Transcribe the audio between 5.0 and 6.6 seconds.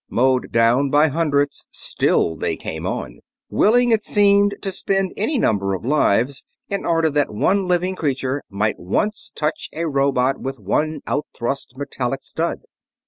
any number of lives